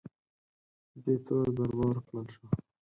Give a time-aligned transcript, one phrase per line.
[1.03, 2.47] دې تور ضربه ورکړل شوه